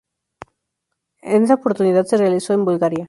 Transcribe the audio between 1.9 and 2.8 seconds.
se realizó en